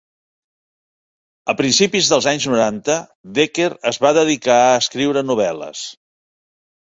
[1.51, 2.95] A principis dels anys noranta,
[3.37, 5.85] Dekker es va dedicar a escriure novel·les.